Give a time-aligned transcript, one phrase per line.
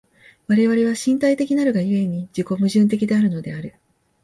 [0.47, 3.75] 我々は身体的なるが故に、自己矛盾的であるのである。